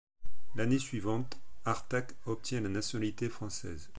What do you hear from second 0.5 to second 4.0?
L’année suivante, Artak obtient la nationalité française.